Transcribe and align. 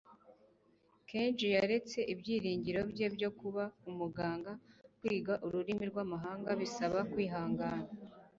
Kenji 1.09 1.45
yaretse 1.55 1.99
ibyiringiro 2.13 2.81
bye 2.91 3.07
byo 3.15 3.29
kuba 3.39 3.63
umuganga. 3.89 4.51
Kwiga 4.99 5.33
ururimi 5.45 5.85
rwamahanga 5.91 6.49
bisaba 6.61 6.99
kwihangana 7.11 7.87